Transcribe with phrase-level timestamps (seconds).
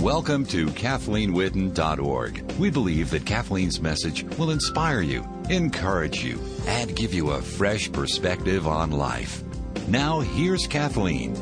[0.00, 2.52] Welcome to KathleenWitten.org.
[2.52, 7.92] We believe that Kathleen's message will inspire you, encourage you, and give you a fresh
[7.92, 9.44] perspective on life.
[9.88, 11.36] Now, here's Kathleen.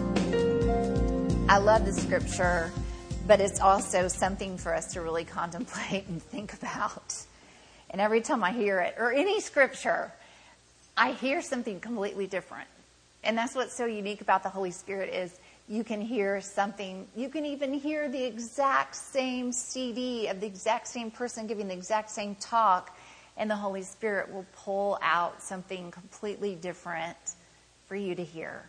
[1.48, 2.72] I love the scripture,
[3.28, 7.14] but it's also something for us to really contemplate and think about.
[7.90, 10.12] And every time I hear it, or any scripture,
[10.96, 12.66] I hear something completely different.
[13.22, 15.38] And that's what's so unique about the Holy Spirit is
[15.68, 20.88] you can hear something, you can even hear the exact same CD of the exact
[20.88, 22.96] same person giving the exact same talk,
[23.36, 27.16] and the Holy Spirit will pull out something completely different
[27.86, 28.68] for you to hear.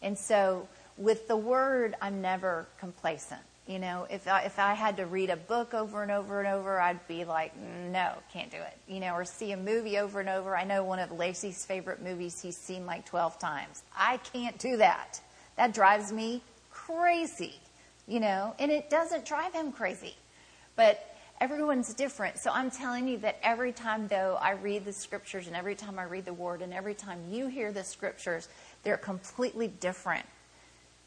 [0.00, 3.42] And so with the word, I'm never complacent.
[3.66, 6.48] You know, if I, if I had to read a book over and over and
[6.48, 7.52] over, I'd be like,
[7.90, 8.78] no, can't do it.
[8.88, 10.56] You know, or see a movie over and over.
[10.56, 13.82] I know one of Lacey's favorite movies he's seen like 12 times.
[13.94, 15.20] I can't do that.
[15.58, 16.40] That drives me
[16.70, 17.54] crazy,
[18.06, 20.14] you know, and it doesn't drive him crazy.
[20.76, 21.04] But
[21.40, 22.38] everyone's different.
[22.38, 25.98] So I'm telling you that every time, though, I read the scriptures and every time
[25.98, 28.48] I read the word and every time you hear the scriptures,
[28.84, 30.24] they're completely different.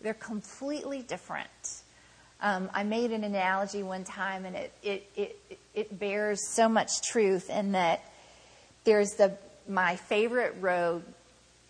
[0.02, 1.48] They're completely different.
[2.42, 6.90] Um, I made an analogy one time, and it, it, it, it bears so much
[7.04, 8.02] truth in that
[8.84, 11.04] there's the my favorite road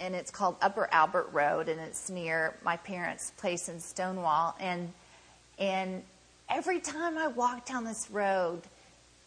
[0.01, 4.55] and it's called Upper Albert Road, and it's near my parents' place in Stonewall.
[4.59, 4.91] And
[5.59, 6.03] and
[6.49, 8.61] every time I walk down this road,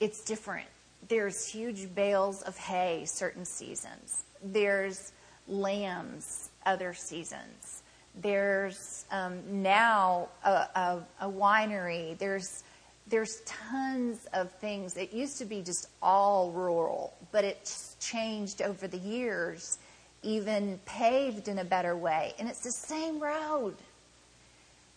[0.01, 0.67] it's different.
[1.09, 4.25] There's huge bales of hay certain seasons.
[4.43, 5.13] There's
[5.47, 7.83] lambs other seasons.
[8.17, 12.19] There's um, now a, a, a winery.
[12.19, 12.65] There's
[13.07, 14.97] there's tons of things.
[14.97, 19.79] It used to be just all rural, but it's changed over the years
[20.25, 22.35] even paved in a better way.
[22.39, 23.77] And it's the same road.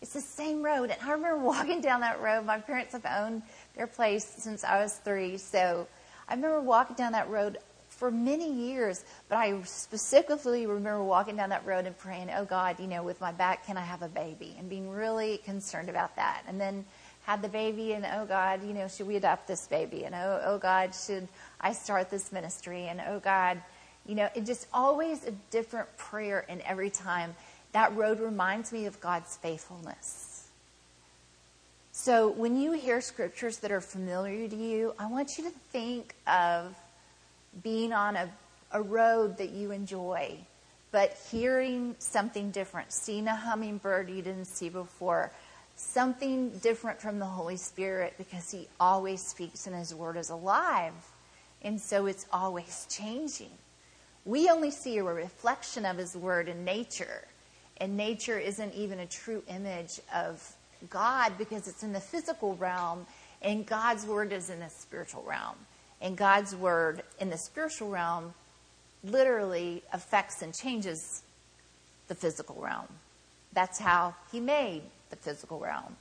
[0.02, 0.90] It's the same road.
[0.90, 2.46] And I remember walking down that road.
[2.46, 3.44] My parents have owned
[3.76, 5.38] their place since I was three.
[5.38, 5.88] So
[6.28, 7.58] I remember walking down that road
[7.90, 9.04] for many years.
[9.28, 13.20] But I specifically remember walking down that road and praying, oh God, you know, with
[13.20, 14.56] my back, can I have a baby?
[14.58, 16.44] And being really concerned about that.
[16.48, 16.86] And then
[17.24, 20.06] had the baby and oh God, you know, should we adopt this baby?
[20.06, 21.28] And oh, oh God, should
[21.60, 22.88] I start this ministry?
[22.88, 23.62] And oh God,
[24.08, 27.36] you know, it just always a different prayer, and every time
[27.74, 30.48] that road reminds me of God's faithfulness.
[31.92, 36.16] So when you hear scriptures that are familiar to you, I want you to think
[36.28, 36.76] of
[37.64, 38.30] being on a,
[38.72, 40.38] a road that you enjoy,
[40.92, 45.32] but hearing something different, seeing a hummingbird you didn't see before,
[45.76, 50.94] something different from the Holy Spirit because He always speaks and His Word is alive.
[51.62, 53.52] And so it's always changing.
[54.28, 57.24] We only see a reflection of His Word in nature,
[57.78, 60.54] and nature isn't even a true image of
[60.90, 63.06] God because it's in the physical realm,
[63.42, 65.56] and God's Word is in the spiritual realm.
[66.02, 68.34] And God's Word in the spiritual realm
[69.02, 71.24] literally affects and changes
[72.10, 72.88] the physical realm.
[73.54, 75.96] That's how He made the physical realm.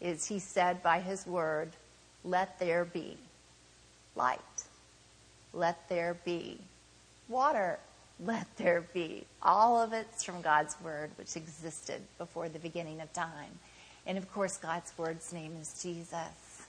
[0.00, 1.72] Is He said by His Word,
[2.24, 3.18] "Let there be
[4.16, 4.64] light.
[5.52, 6.58] Let there be
[7.30, 7.78] water,
[8.18, 9.24] let there be.
[9.42, 13.58] All of it's from God's Word, which existed before the beginning of time.
[14.06, 16.66] And of course, God's Word's name is Jesus.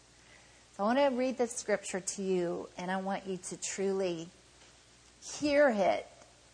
[0.77, 4.29] So I want to read this scripture to you, and I want you to truly
[5.21, 6.07] hear it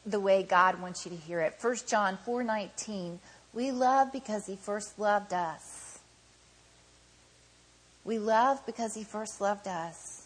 [0.06, 1.56] the way God wants you to hear it.
[1.62, 3.20] 1 John 4:19,
[3.54, 6.00] we love because he first loved us.
[8.04, 10.17] We love because he first loved us.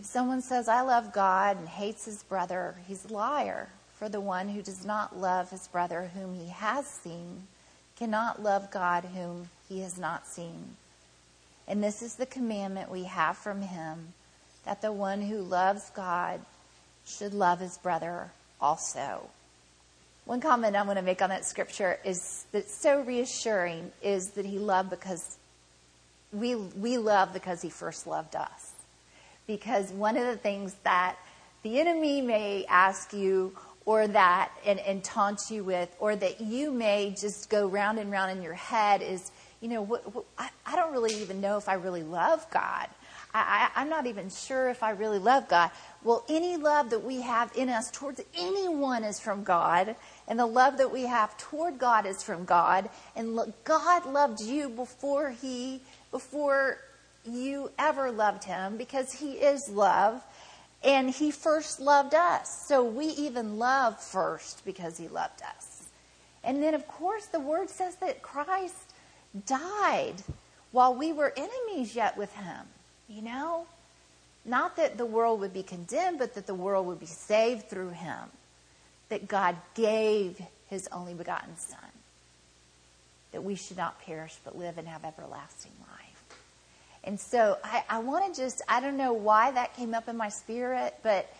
[0.00, 3.68] If someone says, I love God and hates his brother, he's a liar.
[3.98, 7.42] For the one who does not love his brother whom he has seen
[7.96, 10.76] cannot love God whom he has not seen.
[11.68, 14.14] And this is the commandment we have from him
[14.64, 16.40] that the one who loves God
[17.04, 19.28] should love his brother also.
[20.24, 24.46] One comment I'm going to make on that scripture is that's so reassuring is that
[24.46, 25.36] he loved because
[26.32, 28.72] we, we love because he first loved us
[29.50, 31.16] because one of the things that
[31.62, 33.52] the enemy may ask you
[33.84, 38.12] or that and, and taunt you with or that you may just go round and
[38.12, 41.56] round in your head is you know what, what, I, I, don't really even know
[41.56, 42.86] if i really love god.
[43.34, 45.72] I, I, i'm not even sure if i really love god.
[46.04, 49.96] Well any love that we have in us towards anyone is from god
[50.28, 54.68] and the love that we have toward god is from god and god loved you
[54.68, 55.82] before he
[56.12, 56.78] before
[57.24, 60.22] you ever loved him because he is love
[60.82, 62.66] and he first loved us.
[62.66, 65.88] So we even love first because he loved us.
[66.42, 68.94] And then, of course, the word says that Christ
[69.46, 70.14] died.
[70.72, 72.66] while we were enemies yet with him,
[73.08, 73.66] you know?
[74.44, 77.90] Not that the world would be condemned, but that the world would be saved through
[77.90, 78.30] him.
[79.08, 81.78] That God gave his only begotten Son.
[83.32, 85.99] That we should not perish, but live and have everlasting life.
[87.04, 90.16] And so I, I want to just, I don't know why that came up in
[90.16, 91.32] my spirit, but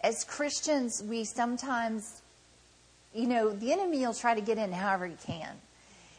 [0.00, 2.22] as Christians, we sometimes,
[3.12, 5.56] you know, the enemy will try to get in however he can.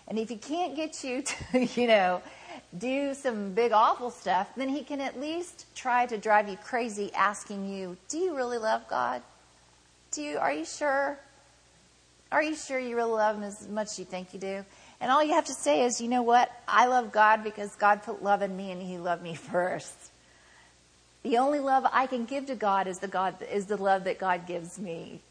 [0.08, 1.22] And if he can't get you
[1.52, 2.22] to, you know,
[2.78, 7.12] do some big awful stuff, then he can at least try to drive you crazy
[7.14, 9.22] asking you, "Do you really love God?
[10.12, 11.18] Do you are you sure?
[12.32, 14.66] Are you sure you really love him as much as you think you do?"
[15.02, 16.52] And all you have to say is, "You know what?
[16.68, 19.96] I love God because God put love in me and he loved me first.
[21.24, 24.20] The only love I can give to God is the God is the love that
[24.20, 25.22] God gives me.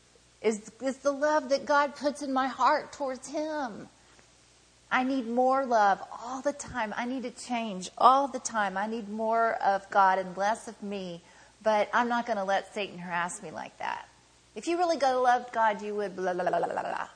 [0.40, 3.88] Is is the love that God puts in my heart towards him."
[4.90, 6.94] I need more love all the time.
[6.96, 8.76] I need to change all the time.
[8.76, 11.20] I need more of God and less of me.
[11.62, 14.08] But I'm not going to let Satan harass me like that.
[14.54, 17.08] If you really loved God, you would blah, blah, blah, blah, blah.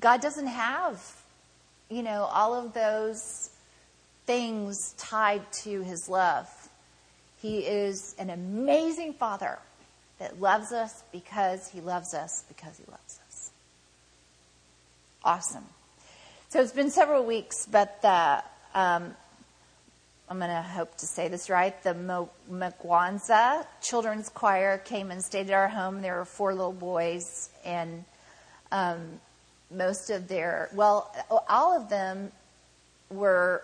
[0.00, 1.17] God doesn't have,
[1.90, 3.50] you know, all of those
[4.26, 6.48] things tied to his love.
[7.40, 9.58] He is an amazing father
[10.18, 13.50] that loves us because he loves us because he loves us.
[15.24, 15.64] Awesome.
[16.50, 18.42] So it's been several weeks, but the,
[18.74, 19.14] um,
[20.28, 21.80] I'm going to hope to say this right.
[21.82, 21.94] The
[22.50, 26.02] Mwanza Children's Choir came and stayed at our home.
[26.02, 28.04] There were four little boys, and
[28.72, 29.20] um,
[29.70, 31.14] most of their, well,
[31.48, 32.32] all of them
[33.10, 33.62] were,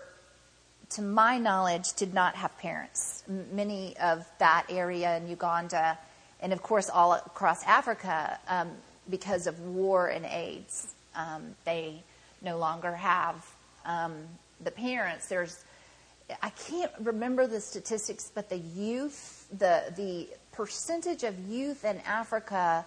[0.91, 3.23] to my knowledge, did not have parents.
[3.51, 5.97] Many of that area in Uganda,
[6.41, 8.69] and of course all across Africa, um,
[9.09, 12.03] because of war and AIDS, um, they
[12.41, 13.35] no longer have
[13.85, 14.13] um,
[14.63, 15.27] the parents.
[15.27, 15.63] There's,
[16.41, 22.85] I can't remember the statistics, but the youth, the the percentage of youth in Africa,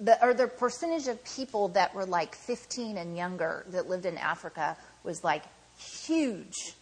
[0.00, 4.18] the, or the percentage of people that were like 15 and younger that lived in
[4.18, 5.44] Africa was like
[5.78, 6.74] huge,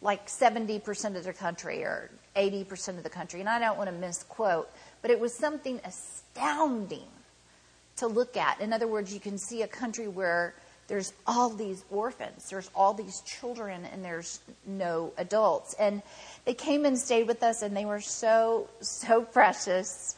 [0.00, 3.40] like 70% of the country or 80% of the country.
[3.40, 4.70] And I don't want to misquote,
[5.02, 7.08] but it was something astounding
[7.96, 8.60] to look at.
[8.60, 10.54] In other words, you can see a country where
[10.88, 15.74] there's all these orphans, there's all these children, and there's no adults.
[15.78, 16.02] And
[16.46, 20.16] they came and stayed with us, and they were so, so precious.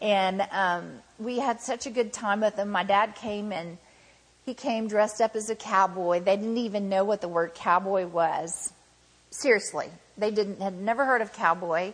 [0.00, 2.70] And um, we had such a good time with them.
[2.70, 3.78] My dad came and
[4.46, 6.20] he came dressed up as a cowboy.
[6.20, 8.72] They didn't even know what the word cowboy was.
[9.30, 11.92] Seriously, they didn't had never heard of cowboy.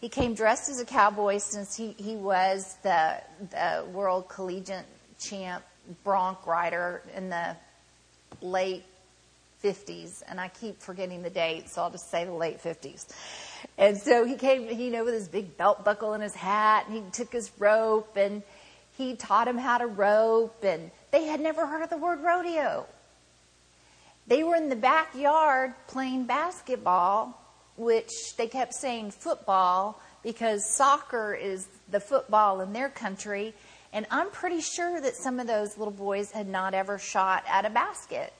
[0.00, 4.86] He came dressed as a cowboy since he, he was the the world collegiate
[5.18, 5.64] champ
[6.04, 7.56] bronc rider in the
[8.42, 8.84] late
[9.64, 13.06] 50s, and I keep forgetting the date, so I'll just say the late 50s.
[13.76, 16.96] And so he came, you know, with his big belt buckle and his hat, and
[16.96, 18.42] he took his rope, and
[18.96, 22.86] he taught him how to rope, and they had never heard of the word rodeo.
[24.26, 27.40] They were in the backyard playing basketball,
[27.76, 33.54] which they kept saying football because soccer is the football in their country,
[33.92, 37.64] and I'm pretty sure that some of those little boys had not ever shot at
[37.64, 38.32] a basket.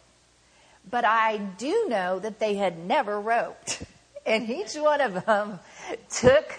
[0.91, 3.83] But I do know that they had never roped.
[4.29, 5.59] And each one of them
[6.11, 6.55] took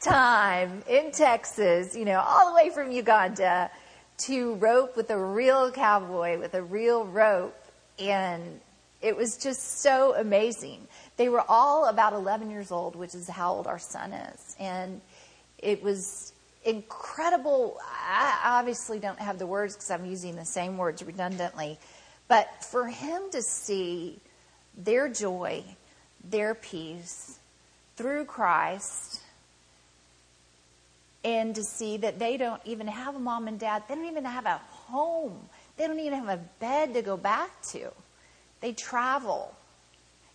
[0.00, 3.70] time in Texas, you know, all the way from Uganda
[4.20, 7.54] to rope with a real cowboy with a real rope.
[7.98, 8.60] And
[9.02, 10.88] it was just so amazing.
[11.18, 14.56] They were all about 11 years old, which is how old our son is.
[14.58, 15.02] And
[15.58, 16.32] it was
[16.64, 17.78] incredible.
[17.86, 21.78] I obviously don't have the words because I'm using the same words redundantly.
[22.28, 24.20] But for him to see
[24.74, 25.64] their joy,
[26.28, 27.38] their peace
[27.96, 29.20] through Christ,
[31.24, 34.24] and to see that they don't even have a mom and dad, they don't even
[34.24, 37.90] have a home, they don't even have a bed to go back to.
[38.60, 39.54] They travel.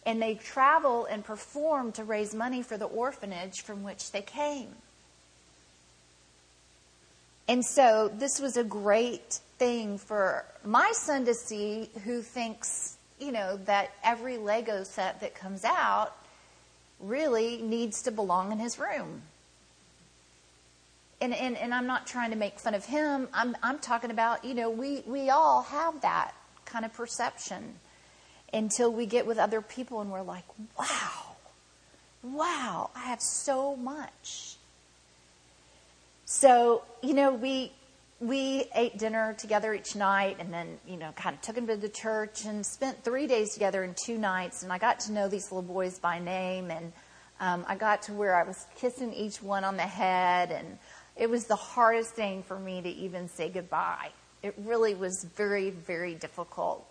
[0.06, 4.68] And they travel and perform to raise money for the orphanage from which they came.
[7.48, 13.31] And so this was a great thing for my son to see who thinks, you
[13.31, 16.13] know, that every Lego set that comes out
[17.00, 19.22] really needs to belong in his room.
[21.22, 23.29] And, and, and I'm not trying to make fun of him.
[23.34, 26.34] I'm, I'm talking about, you know, we, we all have that
[26.65, 27.75] kind of perception
[28.53, 30.43] until we get with other people and we're like,
[30.77, 31.36] wow,
[32.22, 34.55] wow, I have so much.
[36.25, 37.72] So, you know, we
[38.19, 41.75] we ate dinner together each night and then, you know, kind of took them to
[41.75, 44.63] the church and spent three days together in two nights.
[44.63, 46.72] And I got to know these little boys by name.
[46.72, 46.93] And
[47.41, 50.51] um, I got to where I was kissing each one on the head.
[50.51, 50.77] And
[51.17, 54.12] it was the hardest thing for me to even say goodbye.
[54.41, 56.88] It really was very, very difficult.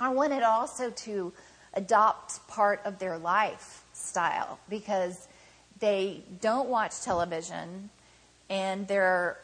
[0.00, 1.32] I wanted also to
[1.74, 5.28] adopt part of their lifestyle because
[5.78, 7.90] they don't watch television
[8.50, 9.38] and they're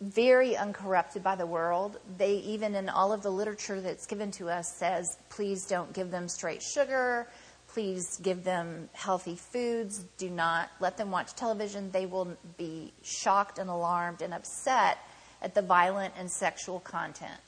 [0.00, 1.98] very uncorrupted by the world.
[2.18, 6.10] They even in all of the literature that's given to us says, please don't give
[6.10, 7.28] them straight sugar.
[7.68, 10.04] Please give them healthy foods.
[10.18, 11.90] Do not let them watch television.
[11.90, 14.98] They will be shocked and alarmed and upset
[15.42, 17.40] at the violent and sexual content.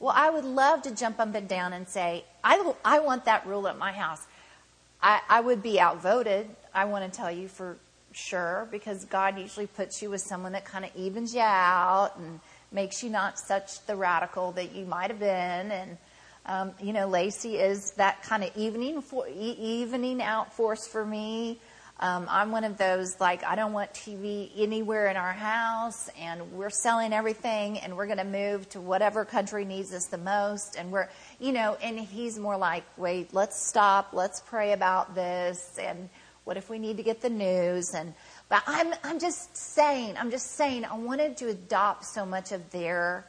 [0.00, 3.46] Well, I would love to jump up and down and say, I, I want that
[3.46, 4.24] rule at my house.
[5.02, 7.76] I, I would be outvoted, I want to tell you for
[8.18, 12.40] sure, because God usually puts you with someone that kind of evens you out and
[12.72, 15.70] makes you not such the radical that you might have been.
[15.70, 15.98] And,
[16.46, 21.58] um, you know, Lacey is that kind of evening, for, evening out force for me.
[22.00, 26.52] Um, I'm one of those, like, I don't want TV anywhere in our house, and
[26.52, 30.76] we're selling everything, and we're going to move to whatever country needs us the most.
[30.76, 31.08] And we're,
[31.40, 36.08] you know, and he's more like, wait, let's stop, let's pray about this, and
[36.48, 37.92] what if we need to get the news?
[37.92, 38.14] And,
[38.48, 42.70] but I'm, I'm just saying, I'm just saying, I wanted to adopt so much of
[42.70, 43.26] their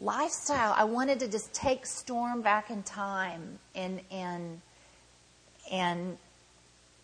[0.00, 0.72] lifestyle.
[0.76, 4.60] I wanted to just take Storm back in time and, and,
[5.72, 6.18] and,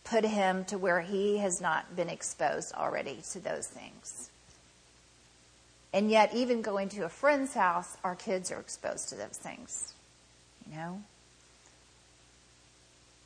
[0.05, 4.31] put him to where he has not been exposed already to those things.
[5.93, 9.95] And yet, even going to a friend's house, our kids are exposed to those things.
[10.71, 11.03] You know?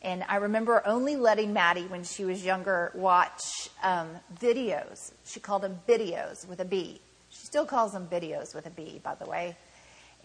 [0.02, 4.08] And I remember only letting Maddie, when she was younger, watch um,
[4.40, 5.12] videos.
[5.24, 7.00] She called them videos with a B.
[7.28, 9.56] She still calls them videos with a B, by the way.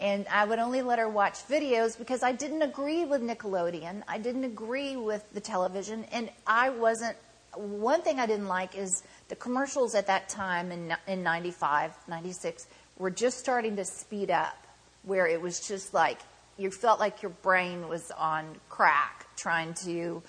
[0.00, 4.02] And I would only let her watch videos because I didn't agree with Nickelodeon.
[4.08, 6.04] I didn't agree with the television.
[6.04, 7.16] And I wasn't,
[7.54, 12.66] one thing I didn't like is the commercials at that time in, in 95, 96
[12.98, 14.56] were just starting to speed up,
[15.02, 16.18] where it was just like,
[16.58, 20.22] you felt like your brain was on crack trying to,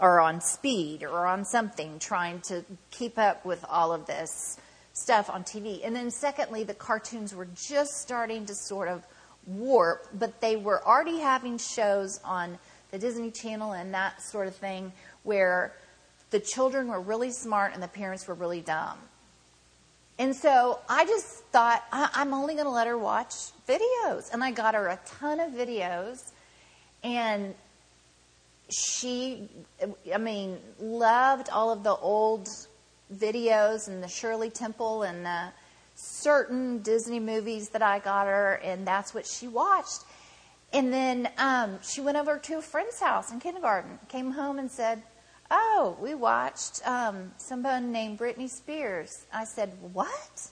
[0.00, 4.58] or on speed or on something, trying to keep up with all of this
[4.92, 5.84] stuff on TV.
[5.84, 9.04] And then, secondly, the cartoons were just starting to sort of
[9.46, 12.58] warp, but they were already having shows on
[12.90, 14.92] the Disney Channel and that sort of thing
[15.24, 15.74] where
[16.30, 18.98] the children were really smart and the parents were really dumb.
[20.18, 23.34] And so I just thought, I- am only going to let her watch
[23.68, 24.32] videos.
[24.32, 26.30] And I got her a ton of videos.
[27.02, 27.54] And
[28.70, 29.48] she,
[30.12, 32.48] I mean, loved all of the old
[33.14, 35.52] videos and the Shirley Temple and the
[35.94, 40.02] certain Disney movies that I got her, and that's what she watched.
[40.72, 44.70] And then um, she went over to a friend's house in kindergarten, came home and
[44.70, 45.02] said,
[45.50, 49.26] Oh, we watched um, someone named Britney Spears.
[49.32, 50.50] I said, What?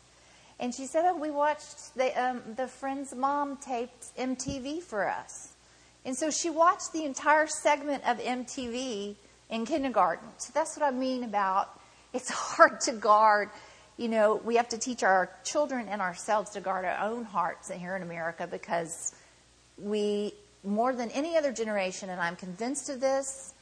[0.60, 5.51] And she said, Oh, we watched the, um, the friend's mom taped MTV for us.
[6.04, 9.14] And so she watched the entire segment of MTV
[9.50, 10.28] in kindergarten.
[10.38, 11.78] So that's what I mean about
[12.12, 13.50] it's hard to guard.
[13.96, 17.70] You know, we have to teach our children and ourselves to guard our own hearts
[17.70, 19.14] here in America because
[19.78, 23.54] we, more than any other generation, and I'm convinced of this,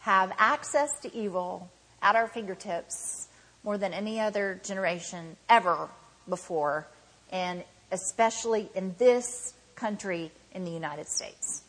[0.00, 1.70] have access to evil
[2.02, 3.28] at our fingertips
[3.64, 5.88] more than any other generation ever
[6.28, 6.86] before,
[7.30, 11.62] and especially in this country in the United States.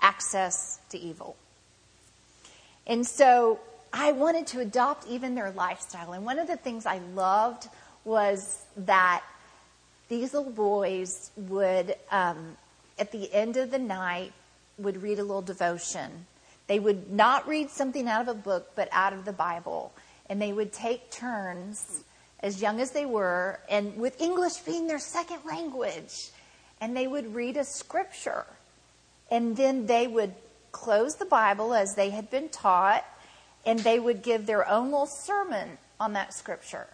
[0.00, 1.36] Access to evil.
[2.86, 3.60] And so
[3.92, 6.12] I wanted to adopt even their lifestyle.
[6.12, 7.68] And one of the things I loved
[8.04, 9.22] was that
[10.08, 12.56] these little boys would, um,
[12.98, 14.32] at the end of the night,
[14.78, 16.26] would read a little devotion.
[16.66, 19.92] They would not read something out of a book, but out of the Bible.
[20.28, 22.04] And they would take turns,
[22.40, 26.30] as young as they were, and with English being their second language,
[26.80, 28.46] and they would read a scripture.
[29.30, 30.34] And then they would
[30.72, 33.04] close the Bible as they had been taught,
[33.66, 36.86] and they would give their own little sermon on that scripture.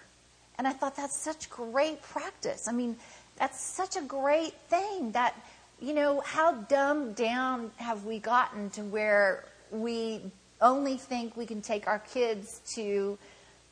[0.57, 2.69] And I thought that's such great practice.
[2.69, 2.97] I mean,
[3.37, 5.35] that's such a great thing that,
[5.81, 10.21] you know, how dumbed down have we gotten to where we
[10.61, 13.19] only think we can take our kids to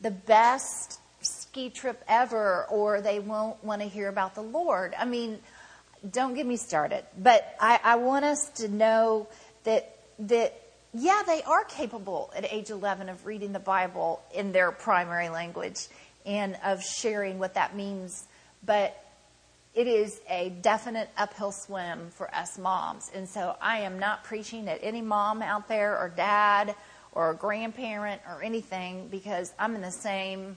[0.01, 4.95] the best ski trip ever or they won't want to hear about the Lord.
[4.99, 5.39] I mean,
[6.11, 7.05] don't get me started.
[7.19, 9.29] But I, I want us to know
[9.65, 10.59] that that
[10.95, 15.89] yeah, they are capable at age 11 of reading the Bible in their primary language.
[16.25, 18.25] and of sharing what that means.
[18.65, 18.97] But
[19.75, 23.11] it is a definite uphill swim for us moms.
[23.15, 26.75] And so I am not preaching at any mom out there or dad
[27.13, 30.57] or grandparent or anything because I'm in the same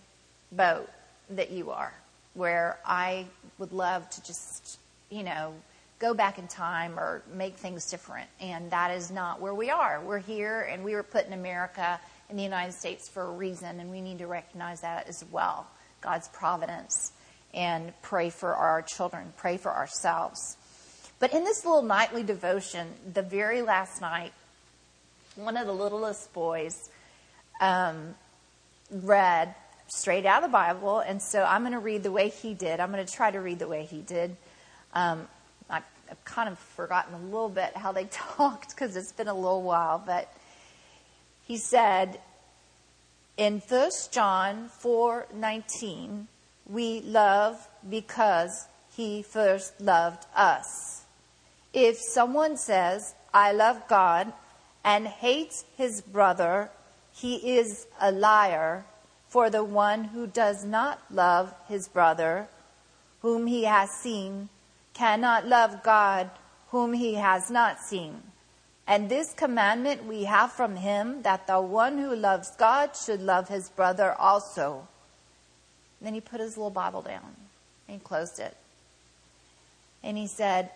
[0.51, 0.89] boat
[1.31, 1.93] that you are,
[2.33, 3.25] where I
[3.57, 4.77] would love to just,
[5.09, 5.53] you know,
[5.99, 8.29] go back in time or make things different.
[8.39, 10.01] And that is not where we are.
[10.01, 13.79] We're here and we were put in America in the United States for a reason,
[13.79, 15.67] and we need to recognize that as well
[16.01, 17.11] God's providence
[17.53, 20.57] and pray for our children, pray for ourselves.
[21.19, 24.33] But in this little nightly devotion, the very last night,
[25.35, 26.89] one of the littlest boys
[27.61, 28.15] um,
[28.91, 29.55] read
[29.87, 32.79] straight out of the Bible, and so I'm going to read the way he did.
[32.79, 34.35] I'm going to try to read the way he did.
[34.95, 35.27] Um,
[35.69, 39.35] I, I've kind of forgotten a little bit how they talked because it's been a
[39.35, 40.33] little while, but
[41.45, 42.19] he said
[43.37, 46.27] in 1 John 4:19,
[46.67, 51.03] we love because he first loved us.
[51.73, 54.31] If someone says, I love God
[54.83, 56.71] and hates his brother,
[57.11, 58.85] he is a liar.
[59.27, 62.47] For the one who does not love his brother,
[63.21, 64.47] whom he has seen,
[64.95, 66.31] cannot love God,
[66.69, 68.23] whom he has not seen.
[68.87, 73.49] And this commandment we have from him that the one who loves God should love
[73.49, 74.87] his brother also.
[75.99, 77.35] And then he put his little Bible down
[77.87, 78.55] and closed it.
[80.03, 80.71] And he said,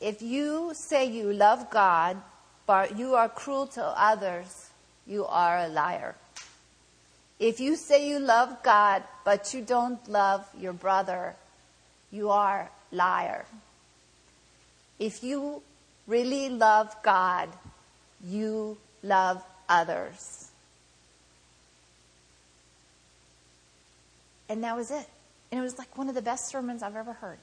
[0.00, 2.20] If you say you love God,
[2.66, 4.70] but you are cruel to others,
[5.06, 6.16] you are a liar.
[7.38, 11.36] If you say you love God, but you don't love your brother,
[12.10, 13.46] you are liar.
[14.98, 15.62] If you
[16.06, 17.48] really love God,
[18.24, 20.50] you love others.
[24.48, 25.06] And that was it.
[25.50, 27.38] And it was like one of the best sermons I've ever heard.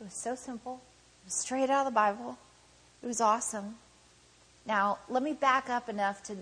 [0.00, 0.80] It was so simple,
[1.22, 2.38] it was straight out of the Bible.
[3.02, 3.76] It was awesome.
[4.66, 6.36] Now, let me back up enough to,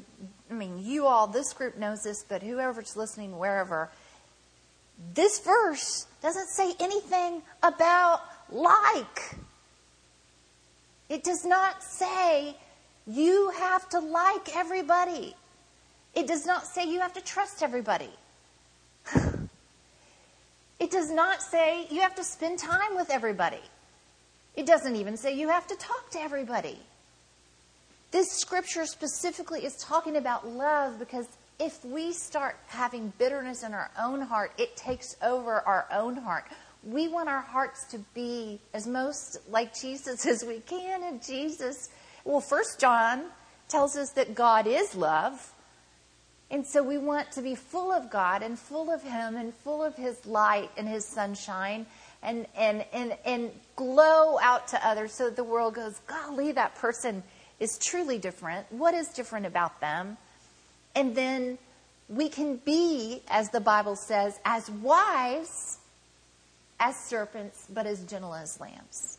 [0.50, 3.90] I mean, you all, this group knows this, but whoever's listening, wherever,
[5.15, 9.37] this verse doesn't say anything about like.
[11.09, 12.56] It does not say
[13.06, 15.35] you have to like everybody.
[16.15, 18.11] It does not say you have to trust everybody.
[20.80, 23.61] it does not say you have to spend time with everybody.
[24.56, 26.78] It doesn't even say you have to talk to everybody.
[28.11, 31.26] This scripture specifically is talking about love because
[31.58, 36.45] if we start having bitterness in our own heart, it takes over our own heart
[36.86, 41.02] we want our hearts to be as most like Jesus as we can.
[41.02, 41.88] And Jesus,
[42.25, 43.25] well, First John
[43.69, 45.52] tells us that God is love.
[46.49, 49.82] And so we want to be full of God and full of Him and full
[49.82, 51.86] of His light and His sunshine
[52.23, 56.76] and, and, and, and glow out to others so that the world goes, golly, that
[56.76, 57.25] person
[57.58, 58.71] is truly different.
[58.71, 60.19] What is different about them?
[60.97, 61.59] And then
[62.09, 65.78] we can be, as the Bible says, as wise
[66.80, 69.19] as serpents, but as gentle as lambs.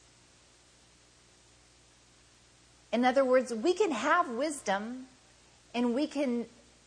[2.91, 5.05] In other words, we can have wisdom
[5.73, 6.45] and we can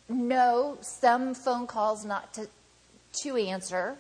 [0.09, 2.49] know some phone calls not to,
[3.23, 3.97] to answer.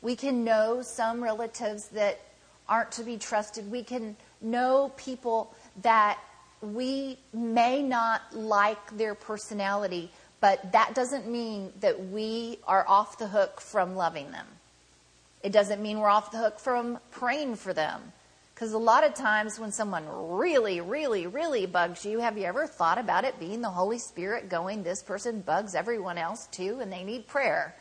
[0.00, 2.20] We can know some relatives that
[2.68, 3.70] aren't to be trusted.
[3.70, 6.18] We can know people that
[6.60, 13.28] we may not like their personality, but that doesn't mean that we are off the
[13.28, 14.46] hook from loving them.
[15.42, 18.00] It doesn't mean we're off the hook from praying for them.
[18.54, 22.66] Because a lot of times when someone really, really, really bugs you, have you ever
[22.66, 26.92] thought about it being the Holy Spirit going, this person bugs everyone else too, and
[26.92, 27.76] they need prayer?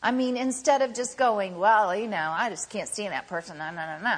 [0.00, 3.58] I mean, instead of just going, well, you know, I just can't stand that person,
[3.58, 4.16] no, no, no, no.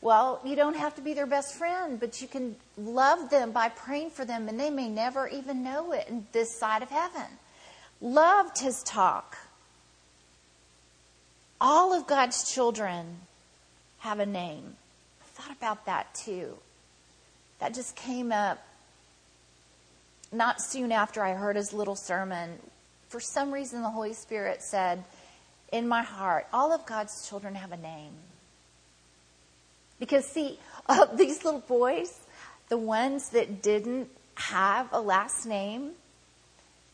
[0.00, 3.68] Well, you don't have to be their best friend, but you can love them by
[3.68, 7.26] praying for them, and they may never even know it in this side of heaven.
[8.00, 9.36] Loved his talk
[11.60, 13.16] all of God's children
[13.98, 14.76] have a name.
[15.20, 16.56] I thought about that too.
[17.58, 18.64] That just came up
[20.30, 22.58] not soon after I heard his little sermon.
[23.08, 25.02] For some reason, the Holy Spirit said
[25.72, 28.12] in my heart, all of God's children have a name.
[29.98, 30.58] Because, see,
[31.14, 32.20] these little boys,
[32.68, 35.92] the ones that didn't have a last name,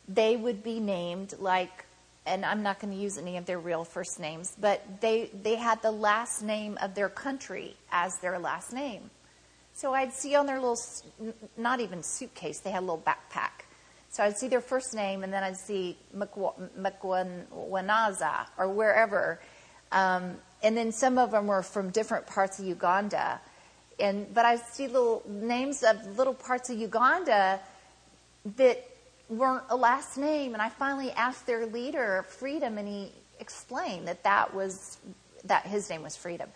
[0.07, 1.85] they would be named like
[2.25, 5.55] and I'm not going to use any of their real first names, but they, they
[5.55, 9.11] had the last name of their country as their last name.
[9.73, 10.79] So I'd see on their little,
[11.57, 13.65] not even suitcase, they had a little backpack.
[14.09, 16.85] So I'd see their first name, and then I'd see Mkwaneza
[18.57, 19.41] or wherever.
[19.95, 23.39] Um, and then some of them were from different parts of Uganda.
[23.97, 27.61] And but I see little names of little parts of Uganda
[28.57, 28.85] that
[29.29, 30.53] weren't a last name.
[30.53, 34.97] And I finally asked their leader, Freedom, and he explained that that was
[35.45, 36.49] that his name was Freedom.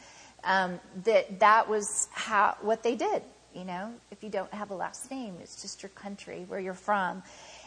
[0.43, 3.23] Um, that that was how what they did.
[3.55, 6.73] You know, if you don't have a last name, it's just your country where you're
[6.73, 7.23] from.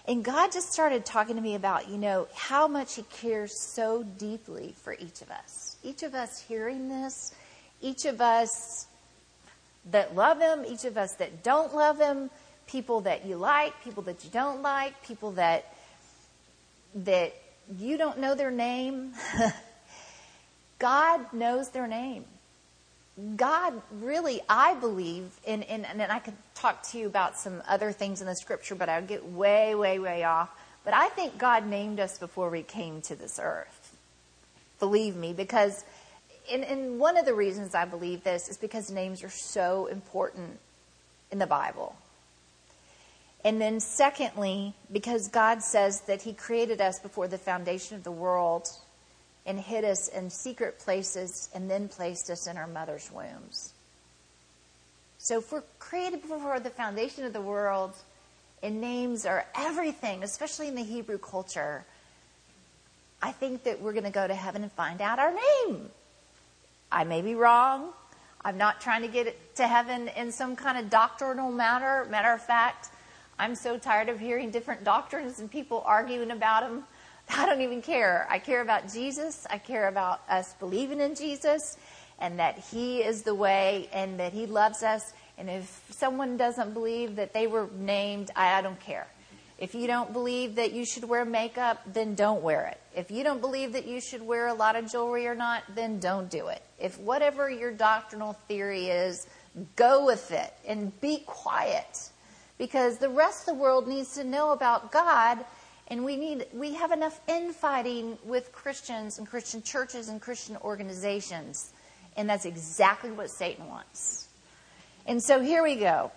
[0.06, 4.02] And God just started talking to me about, you know, how much He cares so
[4.02, 5.76] deeply for each of us.
[5.82, 7.32] Each of us hearing this,
[7.80, 8.86] each of us
[9.90, 12.30] that love Him, each of us that don't love Him,
[12.66, 15.72] people that you like, people that you don't like, people that
[16.94, 17.34] that
[17.78, 19.12] you don't know their name.
[20.78, 22.24] God knows their name.
[23.36, 27.92] God really, I believe, and, and, and I could talk to you about some other
[27.92, 30.48] things in the scripture, but I'll get way, way, way off.
[30.84, 33.96] But I think God named us before we came to this earth.
[34.80, 35.84] Believe me, because,
[36.50, 40.58] and, and one of the reasons I believe this is because names are so important
[41.30, 41.94] in the Bible.
[43.44, 48.12] And then, secondly, because God says that He created us before the foundation of the
[48.12, 48.68] world
[49.46, 53.72] and hid us in secret places and then placed us in our mother's wombs.
[55.18, 57.94] So, if we're created before the foundation of the world,
[58.62, 61.84] and names are everything, especially in the Hebrew culture,
[63.20, 65.90] I think that we're going to go to heaven and find out our name.
[66.90, 67.90] I may be wrong.
[68.44, 72.06] I'm not trying to get to heaven in some kind of doctrinal matter.
[72.10, 72.88] Matter of fact,
[73.38, 76.84] I'm so tired of hearing different doctrines and people arguing about them.
[77.34, 78.26] I don't even care.
[78.30, 79.46] I care about Jesus.
[79.48, 81.76] I care about us believing in Jesus
[82.18, 85.12] and that He is the way and that He loves us.
[85.38, 89.06] And if someone doesn't believe that they were named, I, I don't care.
[89.58, 92.80] If you don't believe that you should wear makeup, then don't wear it.
[92.94, 96.00] If you don't believe that you should wear a lot of jewelry or not, then
[96.00, 96.62] don't do it.
[96.80, 99.26] If whatever your doctrinal theory is,
[99.76, 102.10] go with it and be quiet.
[102.58, 105.44] Because the rest of the world needs to know about God
[105.88, 111.72] and we need we have enough infighting with Christians and Christian churches and Christian organizations.
[112.16, 114.28] And that's exactly what Satan wants.
[115.06, 116.12] And so here we go.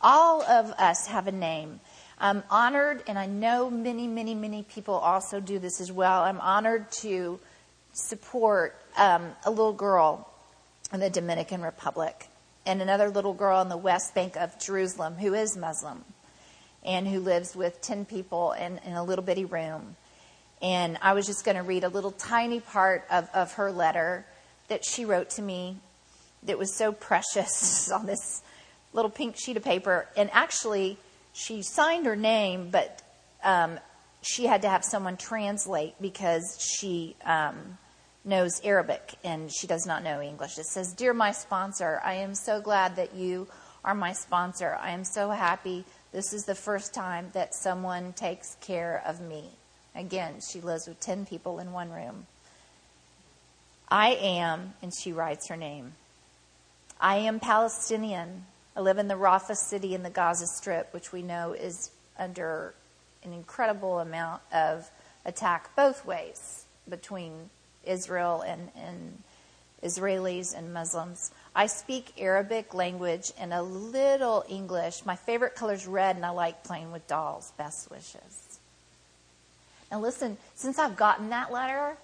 [0.00, 1.80] All of us have a name.
[2.18, 6.22] I'm honored, and I know many, many, many people also do this as well.
[6.22, 7.40] I'm honored to
[7.92, 10.30] support um, a little girl
[10.92, 12.28] in the Dominican Republic
[12.66, 16.04] and another little girl in the West Bank of Jerusalem who is Muslim
[16.84, 19.96] and who lives with 10 people in, in a little bitty room.
[20.62, 24.26] And I was just going to read a little tiny part of, of her letter
[24.68, 25.76] that she wrote to me
[26.42, 28.42] that was so precious on this
[28.92, 30.08] little pink sheet of paper.
[30.16, 30.98] And actually,
[31.32, 33.02] she signed her name, but
[33.42, 33.78] um,
[34.22, 37.78] she had to have someone translate because she um,
[38.24, 40.58] knows Arabic and she does not know English.
[40.58, 43.48] It says, Dear my sponsor, I am so glad that you
[43.84, 44.78] are my sponsor.
[44.80, 49.50] I am so happy this is the first time that someone takes care of me.
[49.94, 52.26] Again, she lives with 10 people in one room.
[53.88, 55.92] I am, and she writes her name.
[57.00, 58.44] I am Palestinian.
[58.76, 62.74] I live in the Rafah city in the Gaza Strip, which we know is under
[63.24, 64.90] an incredible amount of
[65.24, 67.50] attack both ways between
[67.84, 69.22] Israel and, and
[69.82, 71.32] Israelis and Muslims.
[71.54, 75.04] I speak Arabic language and a little English.
[75.04, 77.52] My favorite color is red, and I like playing with dolls.
[77.58, 78.60] Best wishes.
[79.90, 81.96] Now, listen, since I've gotten that letter,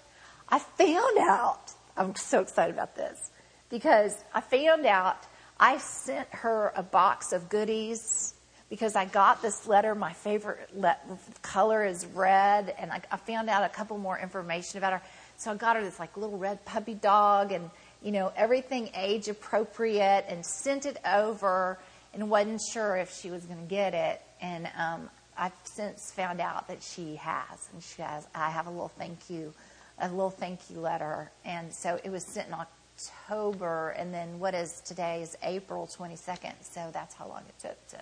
[0.49, 1.71] I found out.
[1.95, 3.31] I'm so excited about this
[3.69, 5.17] because I found out
[5.59, 8.33] I sent her a box of goodies
[8.69, 9.95] because I got this letter.
[9.95, 10.97] My favorite le-
[11.41, 15.01] color is red, and I, I found out a couple more information about her.
[15.37, 17.69] So I got her this like little red puppy dog and
[18.01, 21.79] you know everything age appropriate and sent it over
[22.13, 24.21] and wasn't sure if she was going to get it.
[24.41, 28.71] And um, I've since found out that she has and she has I have a
[28.71, 29.53] little thank you
[29.99, 31.31] a little thank you letter.
[31.45, 36.53] And so it was sent in October and then what is today is April 22nd
[36.61, 37.97] so that's how long it took to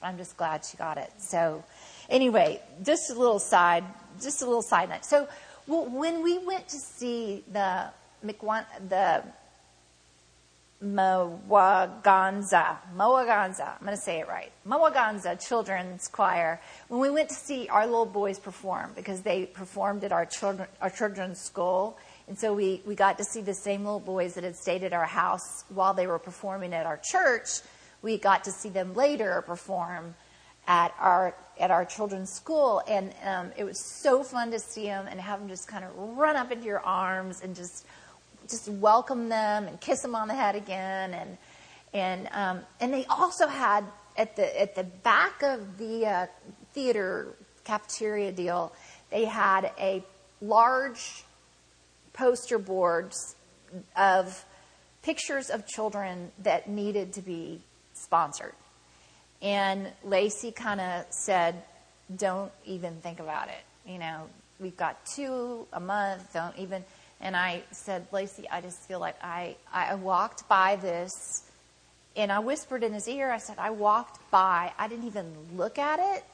[0.00, 1.12] but I'm just glad she got it.
[1.18, 1.64] So
[2.08, 3.84] anyway just a little side
[4.22, 5.04] just a little side note.
[5.04, 5.28] So
[5.66, 7.88] well, when we went to see the
[8.22, 9.24] the
[10.82, 17.34] Mowaganza, Mowaganza, I'm going to say it right, Mowaganza Children's Choir, when we went to
[17.34, 22.36] see our little boys perform, because they performed at our, children, our children's school, and
[22.36, 25.06] so we, we got to see the same little boys that had stayed at our
[25.06, 27.60] house while they were performing at our church.
[28.00, 30.14] We got to see them later perform
[30.66, 35.06] at our at our children's school, and um, it was so fun to see them
[35.08, 37.84] and have them just kind of run up into your arms and just
[38.48, 41.38] just welcome them and kiss them on the head again, and
[41.92, 43.84] and um, and they also had
[44.16, 46.26] at the at the back of the uh,
[46.72, 48.72] theater cafeteria deal,
[49.10, 50.02] they had a
[50.40, 51.24] large
[52.12, 53.36] poster boards
[53.96, 54.44] of
[55.02, 57.60] pictures of children that needed to be
[57.94, 58.54] sponsored.
[59.40, 61.62] And Lacey kind of said,
[62.14, 63.90] don't even think about it.
[63.90, 64.28] You know,
[64.60, 66.84] we've got two a month, don't even.
[67.22, 71.44] And I said, Lacey, I just feel like I, I walked by this
[72.16, 75.78] and I whispered in his ear, I said, I walked by, I didn't even look
[75.78, 76.24] at it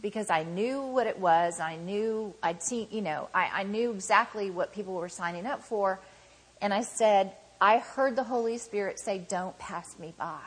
[0.00, 1.60] because I knew what it was.
[1.60, 5.62] I knew, I'd seen, you know, I, I knew exactly what people were signing up
[5.62, 6.00] for.
[6.62, 10.40] And I said, I heard the Holy Spirit say, Don't pass me by.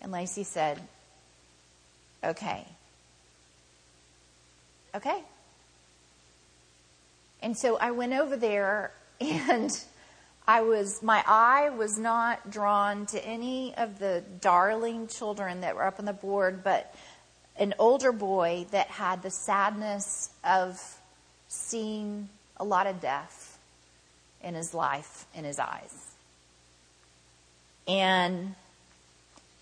[0.00, 0.80] And Lacey said,
[2.24, 2.66] Okay.
[4.94, 5.22] Okay.
[7.44, 9.70] And so I went over there and
[10.48, 15.84] I was, my eye was not drawn to any of the darling children that were
[15.84, 16.94] up on the board, but
[17.58, 20.80] an older boy that had the sadness of
[21.48, 23.58] seeing a lot of death
[24.42, 26.12] in his life in his eyes.
[27.86, 28.54] And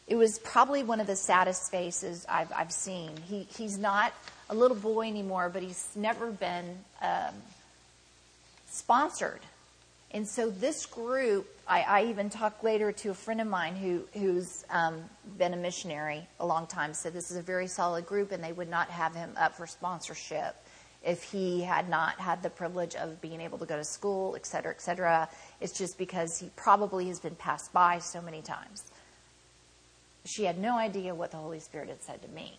[0.06, 3.10] it was probably one of the saddest faces I've, I've seen.
[3.28, 4.12] He, he's not
[4.48, 7.34] a little boy anymore, but he's never been um,
[8.72, 9.40] sponsored.
[10.10, 14.02] And so this group, I, I, even talked later to a friend of mine who,
[14.12, 15.04] who's um,
[15.38, 18.52] been a missionary a long time, said this is a very solid group and they
[18.52, 20.54] would not have him up for sponsorship
[21.04, 24.46] if he had not had the privilege of being able to go to school, et
[24.46, 25.28] cetera, et cetera.
[25.60, 28.90] It's just because he probably has been passed by so many times.
[30.24, 32.58] She had no idea what the Holy Spirit had said to me.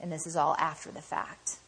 [0.00, 1.58] And this is all after the fact.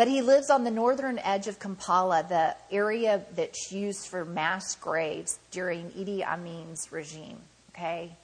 [0.00, 4.74] But he lives on the northern edge of Kampala, the area that's used for mass
[4.76, 7.36] graves during Idi Amin's regime,
[7.74, 8.16] okay?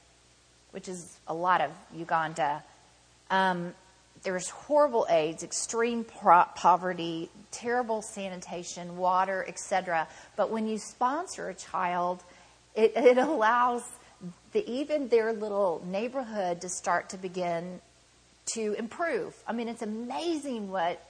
[0.70, 2.64] Which is a lot of Uganda.
[3.30, 3.74] Um,
[4.22, 10.08] there's horrible AIDS, extreme poverty, terrible sanitation, water, etc.
[10.34, 12.24] But when you sponsor a child,
[12.74, 13.82] it, it allows
[14.52, 17.82] the, even their little neighborhood to start to begin
[18.54, 19.36] to improve.
[19.46, 21.06] I mean, it's amazing what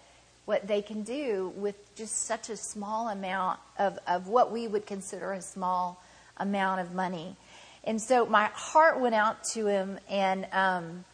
[0.46, 4.86] what they can do with just such a small amount of, of what we would
[4.86, 6.02] consider a small
[6.38, 7.36] amount of money.
[7.84, 11.04] And so my heart went out to him, and um,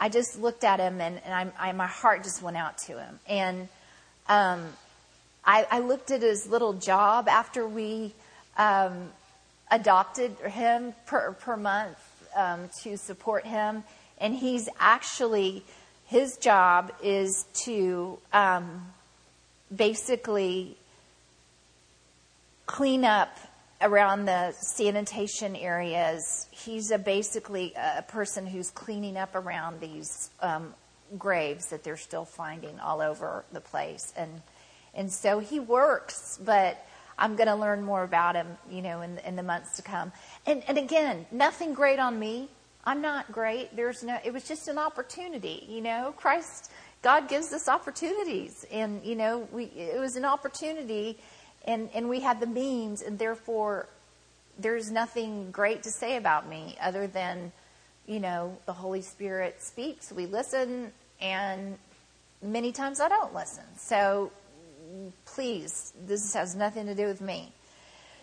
[0.00, 2.98] I just looked at him, and, and I, I, my heart just went out to
[2.98, 3.20] him.
[3.28, 3.68] And
[4.28, 4.64] um,
[5.44, 8.12] I, I, looked at his little job after we
[8.56, 9.10] um,
[9.70, 11.98] adopted him per, per month
[12.36, 13.82] um, to support him,
[14.18, 15.64] and he's actually
[16.10, 18.84] his job is to um,
[19.74, 20.76] basically
[22.66, 23.38] clean up
[23.80, 26.48] around the sanitation areas.
[26.50, 30.74] He's a basically a person who's cleaning up around these um,
[31.16, 34.42] graves that they're still finding all over the place, and
[34.92, 36.84] and so he works, but.
[37.22, 40.10] I'm going to learn more about him, you know, in, in the months to come.
[40.46, 42.48] And, and again, nothing great on me.
[42.84, 43.76] I'm not great.
[43.76, 46.14] There's no, it was just an opportunity, you know.
[46.16, 46.70] Christ,
[47.02, 48.64] God gives us opportunities.
[48.72, 51.18] And, you know, we, it was an opportunity
[51.66, 53.88] and, and we had the means, and therefore
[54.58, 57.52] there's nothing great to say about me other than,
[58.06, 60.10] you know, the Holy Spirit speaks.
[60.10, 61.76] We listen, and
[62.42, 63.64] many times I don't listen.
[63.76, 64.32] So
[65.26, 67.52] please, this has nothing to do with me.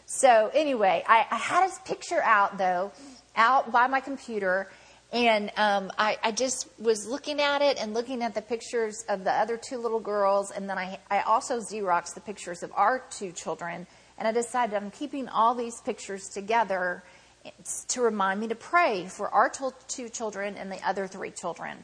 [0.06, 2.92] So anyway, I, I had his picture out though,
[3.38, 4.70] out by my computer,
[5.14, 9.24] and um, I, I, just was looking at it and looking at the pictures of
[9.24, 13.04] the other two little girls, and then I, I also Xeroxed the pictures of our
[13.10, 17.04] two children, and I decided I'm keeping all these pictures together
[17.88, 19.50] to remind me to pray for our
[19.88, 21.78] two children and the other three children.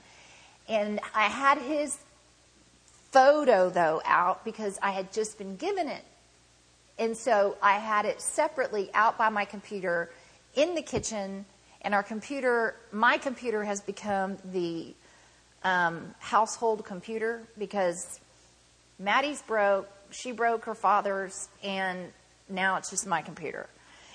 [0.68, 1.98] And I had his
[3.12, 6.04] photo, though, out because I had just been given it.
[6.98, 10.12] And so I had it separately out by my computer
[10.56, 11.46] in the kitchen,
[11.82, 14.94] and our computer, my computer has become the
[15.64, 18.20] um, household computer because
[19.00, 22.12] Maddie's broke, she broke her father's, and
[22.50, 23.68] now it's just my computer.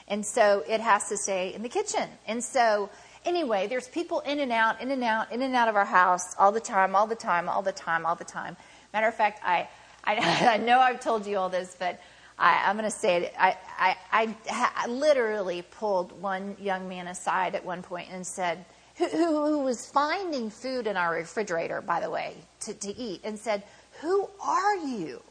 [0.07, 2.09] And so it has to stay in the kitchen.
[2.27, 2.89] And so,
[3.27, 6.35] anyway, there's people in and out, in and out, in and out of our house
[6.39, 8.57] all the time, all the time, all the time, all the time.
[8.93, 9.69] Matter of fact, I,
[10.05, 10.17] I,
[10.55, 12.01] I know I've told you all this, but
[12.39, 13.35] I, am going to say it.
[13.39, 14.37] I, I, I,
[14.77, 18.65] I literally pulled one young man aside at one point and said,
[18.97, 23.21] who, who, who was finding food in our refrigerator, by the way, to, to eat,
[23.25, 23.63] and said,
[24.01, 25.23] Who are you?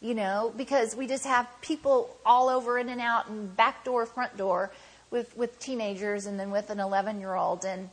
[0.00, 4.06] You know, because we just have people all over in and out and back door,
[4.06, 4.72] front door
[5.10, 7.64] with, with teenagers and then with an 11 year old.
[7.64, 7.90] And,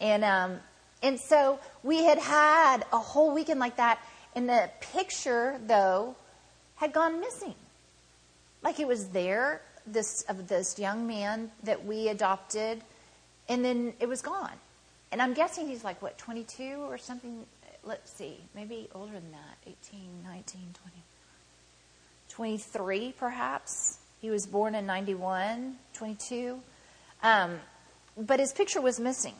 [0.00, 0.60] and, um,
[1.02, 3.98] and so we had had a whole weekend like that.
[4.34, 6.16] And the picture, though,
[6.76, 7.54] had gone missing.
[8.62, 12.82] Like it was there, this of this young man that we adopted,
[13.48, 14.52] and then it was gone.
[15.10, 17.46] And I'm guessing he's like what 22 or something.
[17.84, 20.96] Let's see, maybe older than that, 18, 19, 20,
[22.28, 23.98] 23 perhaps.
[24.20, 26.60] He was born in 91, 22.
[27.22, 27.60] Um,
[28.16, 29.34] but his picture was missing.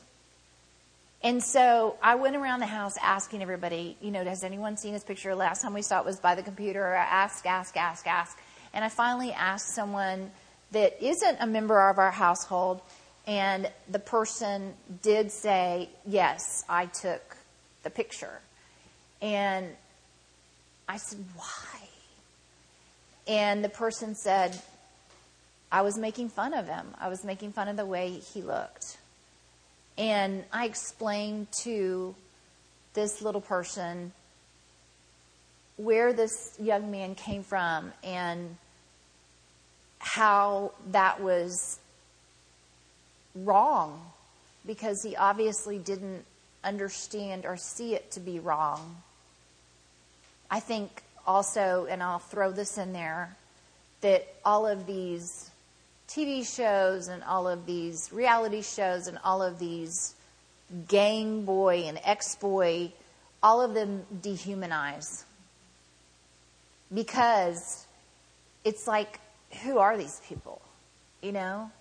[1.21, 5.03] And so I went around the house asking everybody, you know, has anyone seen his
[5.03, 5.35] picture?
[5.35, 6.85] Last time we saw it was by the computer.
[6.85, 8.37] Ask, ask, ask, ask.
[8.73, 10.31] And I finally asked someone
[10.71, 12.81] that isn't a member of our household,
[13.25, 17.37] and the person did say, Yes, I took
[17.83, 18.39] the picture.
[19.21, 19.67] And
[20.87, 21.89] I said, Why?
[23.27, 24.59] And the person said,
[25.71, 26.87] I was making fun of him.
[26.99, 28.97] I was making fun of the way he looked.
[29.97, 32.15] And I explained to
[32.93, 34.13] this little person
[35.79, 38.57] where this young man came from and
[39.99, 41.79] how that was
[43.33, 44.01] wrong
[44.65, 46.25] because he obviously didn't
[46.65, 48.97] understand or see it to be wrong.
[50.51, 53.37] I think also, and I'll throw this in there,
[54.01, 55.49] that all of these
[56.09, 60.13] TV shows and all of these reality shows and all of these
[60.89, 62.91] Game Boy and Xbox,
[63.41, 65.23] all of them dehumanize.
[66.93, 67.85] Because
[68.63, 69.19] it's like,
[69.63, 70.61] who are these people?
[71.21, 71.71] You know?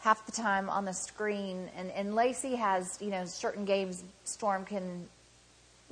[0.00, 4.64] Half the time on the screen, and, and Lacey has, you know, certain games Storm
[4.64, 5.08] can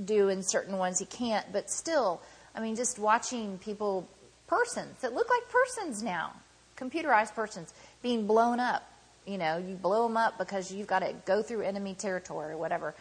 [0.05, 2.21] do and certain ones he can't, but still,
[2.55, 4.09] I mean, just watching people,
[4.47, 6.33] persons that look like persons now,
[6.77, 8.89] computerized persons being blown up.
[9.27, 12.59] You know, you blow them up because you've got to go through enemy territory or
[12.59, 12.95] whatever.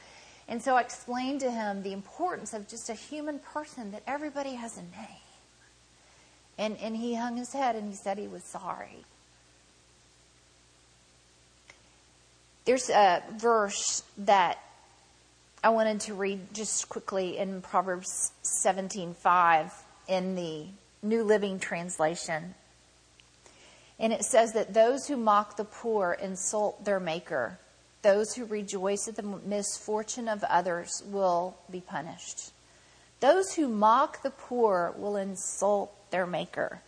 [0.48, 4.54] And so I explained to him the importance of just a human person that everybody
[4.54, 5.20] has a name.
[6.58, 9.06] And, and he hung his head and he said he was sorry.
[12.66, 14.60] There's a verse that
[15.64, 19.72] I wanted to read just quickly in Proverbs 17:5
[20.08, 20.68] in the
[21.02, 22.56] New Living Translation.
[24.00, 27.60] And it says that those who mock the poor insult their maker.
[28.02, 32.52] Those who rejoice at the misfortune of others will be punished.
[33.22, 36.80] Those who mock the poor will insult their maker.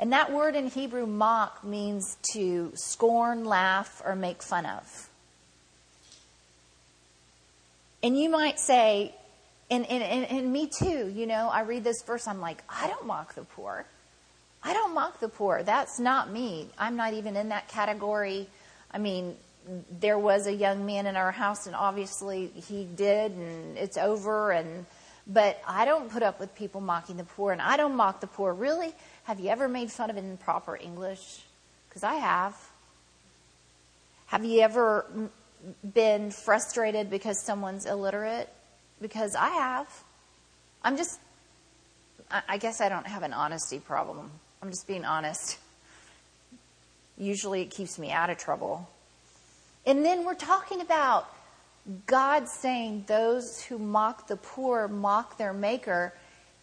[0.00, 5.10] And that word in Hebrew, mock, means to scorn, laugh, or make fun of.
[8.02, 9.14] And you might say,
[9.70, 12.88] and, and, and, and me too, you know, I read this verse, I'm like, I
[12.88, 13.86] don't mock the poor.
[14.64, 15.62] I don't mock the poor.
[15.62, 16.68] That's not me.
[16.78, 18.48] I'm not even in that category.
[18.90, 19.36] I mean,
[20.00, 24.50] there was a young man in our house, and obviously he did, and it's over.
[24.50, 24.86] And
[25.26, 28.26] but I don't put up with people mocking the poor, and I don't mock the
[28.26, 28.52] poor.
[28.52, 28.92] Really?
[29.24, 31.42] Have you ever made fun of improper English?
[31.88, 32.56] Because I have.
[34.26, 35.06] Have you ever
[35.94, 38.48] been frustrated because someone's illiterate?
[39.00, 39.88] Because I have.
[40.82, 41.20] I'm just.
[42.48, 44.30] I guess I don't have an honesty problem.
[44.62, 45.58] I'm just being honest.
[47.18, 48.88] Usually it keeps me out of trouble.
[49.84, 51.28] And then we're talking about
[52.06, 56.14] God saying those who mock the poor mock their maker.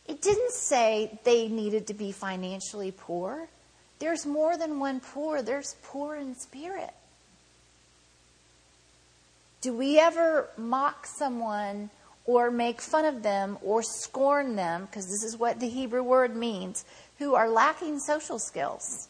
[0.07, 3.49] It didn't say they needed to be financially poor.
[3.99, 6.93] There's more than one poor, there's poor in spirit.
[9.61, 11.89] Do we ever mock someone
[12.25, 16.35] or make fun of them or scorn them, because this is what the Hebrew word
[16.35, 16.85] means,
[17.17, 19.09] who are lacking social skills,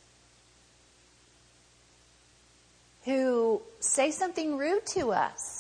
[3.06, 5.59] who say something rude to us,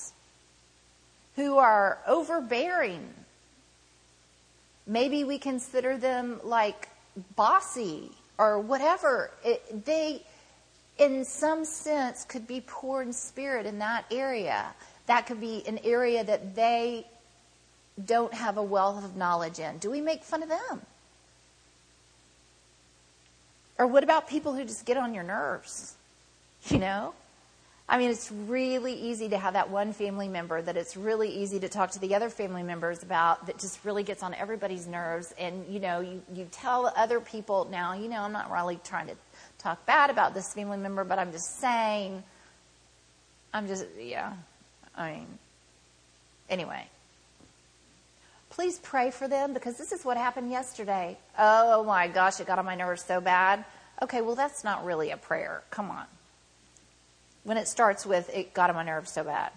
[1.39, 3.13] who are overbearing.
[4.85, 6.89] Maybe we consider them like
[7.37, 9.31] bossy or whatever.
[9.45, 10.21] It, they,
[10.97, 14.65] in some sense, could be poor in spirit in that area.
[15.05, 17.07] That could be an area that they
[18.05, 19.77] don't have a wealth of knowledge in.
[19.77, 20.81] Do we make fun of them?
[23.77, 25.95] Or what about people who just get on your nerves?
[26.67, 27.13] You know?
[27.91, 31.59] I mean, it's really easy to have that one family member that it's really easy
[31.61, 35.33] to talk to the other family members about that just really gets on everybody's nerves.
[35.39, 39.07] And, you know, you, you tell other people, now, you know, I'm not really trying
[39.07, 39.15] to
[39.57, 42.23] talk bad about this family member, but I'm just saying,
[43.51, 44.33] I'm just, yeah.
[44.95, 45.27] I mean,
[46.47, 46.85] anyway.
[48.51, 51.17] Please pray for them because this is what happened yesterday.
[51.39, 53.65] Oh my gosh, it got on my nerves so bad.
[53.99, 55.63] Okay, well, that's not really a prayer.
[55.71, 56.05] Come on.
[57.43, 59.51] When it starts with, it got on my nerves so bad.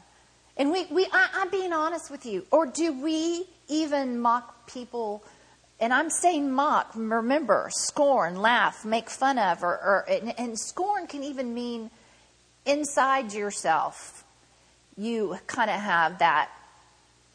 [0.57, 2.47] And we, we I, I'm being honest with you.
[2.51, 5.25] Or do we even mock people?
[5.81, 11.07] And I'm saying mock, remember, scorn, laugh, make fun of, or, or and, and scorn
[11.07, 11.91] can even mean
[12.65, 14.25] inside yourself.
[14.97, 16.51] You kind of have that,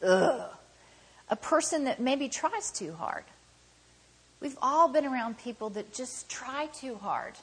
[0.02, 0.50] ugh.
[1.30, 3.24] A person that maybe tries too hard.
[4.40, 7.34] We've all been around people that just try too hard.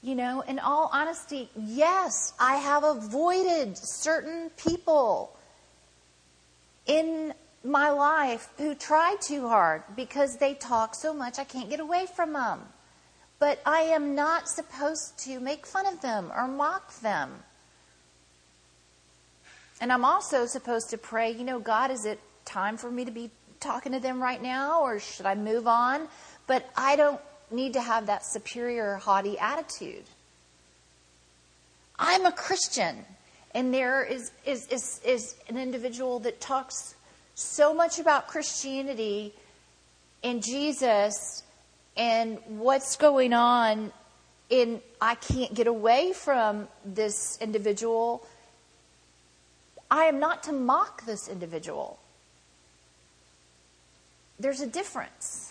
[0.00, 5.36] You know, in all honesty, yes, I have avoided certain people
[6.86, 7.34] in
[7.64, 12.06] my life who try too hard because they talk so much I can't get away
[12.14, 12.60] from them.
[13.40, 17.30] But I am not supposed to make fun of them or mock them.
[19.80, 23.12] And I'm also supposed to pray, you know, God, is it time for me to
[23.12, 23.30] be
[23.60, 26.08] talking to them right now or should I move on?
[26.46, 27.20] But I don't
[27.50, 30.04] need to have that superior, haughty attitude.
[31.98, 33.04] I'm a Christian.
[33.54, 36.94] And there is, is, is, is an individual that talks
[37.34, 39.32] so much about Christianity
[40.22, 41.42] and Jesus
[41.96, 43.92] and what's going on
[44.50, 48.26] in I can't get away from this individual.
[49.90, 51.98] I am not to mock this individual.
[54.38, 55.47] There's a difference.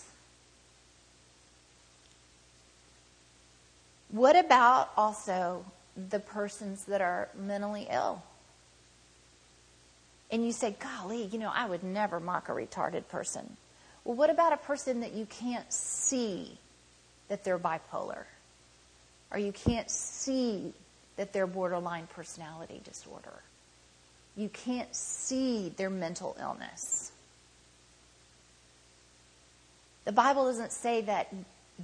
[4.10, 5.64] What about also
[6.08, 8.22] the persons that are mentally ill?
[10.30, 13.56] And you say, golly, you know, I would never mock a retarded person.
[14.04, 16.58] Well, what about a person that you can't see
[17.28, 18.24] that they're bipolar?
[19.30, 20.72] Or you can't see
[21.16, 23.42] that they're borderline personality disorder?
[24.36, 27.12] You can't see their mental illness.
[30.04, 31.34] The Bible doesn't say that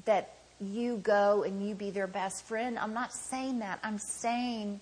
[0.07, 2.79] that you go and you be their best friend.
[2.79, 3.81] I'm not saying that.
[3.83, 4.81] I'm saying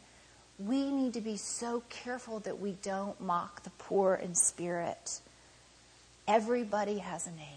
[0.58, 5.20] we need to be so careful that we don't mock the poor in spirit.
[6.28, 7.48] Everybody has a name.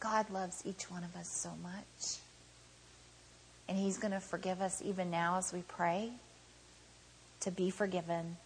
[0.00, 2.18] God loves each one of us so much.
[3.68, 6.10] And He's going to forgive us even now as we pray
[7.40, 8.36] to be forgiven.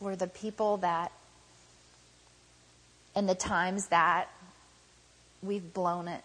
[0.00, 1.12] We're the people that,
[3.14, 4.28] in the times that
[5.42, 6.22] we've blown it,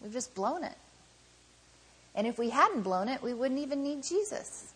[0.00, 0.76] we've just blown it.
[2.14, 4.72] And if we hadn't blown it, we wouldn't even need Jesus.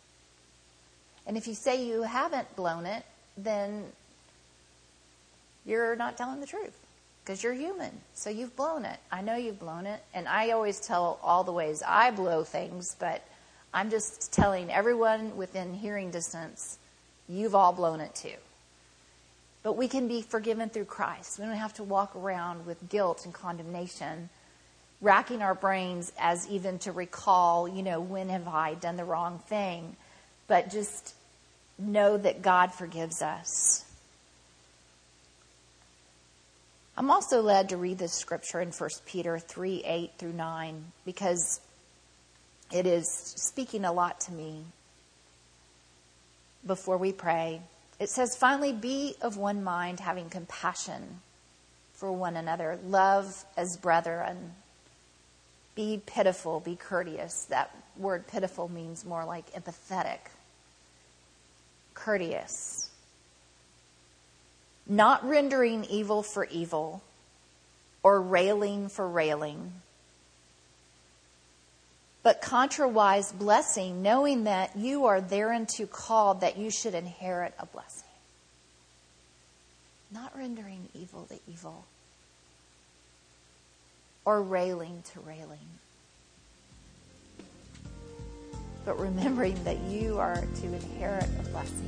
[1.26, 3.04] And if you say you haven't blown it,
[3.36, 3.84] then
[5.64, 6.78] you're not telling the truth
[7.22, 7.90] because you're human.
[8.14, 8.98] So you've blown it.
[9.10, 10.00] I know you've blown it.
[10.14, 13.22] And I always tell all the ways I blow things, but
[13.74, 16.78] I'm just telling everyone within hearing distance,
[17.28, 18.36] you've all blown it too.
[19.66, 21.40] But we can be forgiven through Christ.
[21.40, 24.28] We don't have to walk around with guilt and condemnation
[25.00, 29.40] racking our brains as even to recall, you know, when have I done the wrong
[29.48, 29.96] thing,
[30.46, 31.16] but just
[31.80, 33.84] know that God forgives us.
[36.96, 41.60] I'm also led to read this scripture in 1 Peter 3 8 through 9 because
[42.72, 44.62] it is speaking a lot to me
[46.64, 47.62] before we pray.
[47.98, 51.20] It says, Finally, be of one mind, having compassion
[51.94, 54.54] for one another, love as brethren
[55.76, 57.44] be pitiful, be courteous.
[57.44, 60.18] That word pitiful means more like empathetic,
[61.94, 62.90] courteous.
[64.88, 67.02] Not rendering evil for evil
[68.02, 69.74] or railing for railing,
[72.26, 78.08] but contrawise blessing, knowing that you are thereunto called that you should inherit a blessing.
[80.10, 81.84] Not rendering evil to evil
[84.24, 85.68] or railing to railing.
[88.84, 91.86] But remembering that you are to inherit a blessing.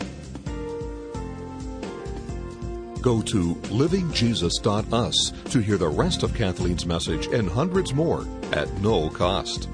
[3.03, 9.11] Go to livingjesus.us to hear the rest of Kathleen's message and hundreds more at no
[9.11, 9.69] cost.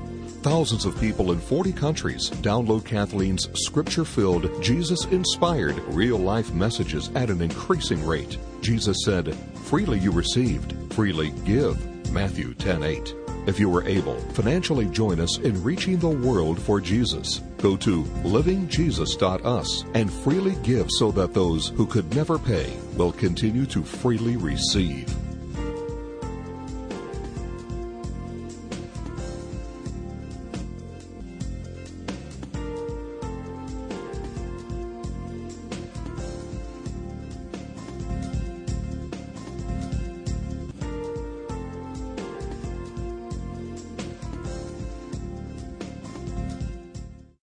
[0.45, 7.11] Thousands of people in 40 countries download Kathleen's scripture filled, Jesus inspired, real life messages
[7.15, 8.37] at an increasing rate.
[8.61, 11.81] Jesus said, Freely you received, freely give.
[12.13, 13.15] Matthew 10:8.
[13.49, 17.39] If you are able, financially join us in reaching the world for Jesus.
[17.57, 23.65] Go to livingjesus.us and freely give so that those who could never pay will continue
[23.65, 25.09] to freely receive.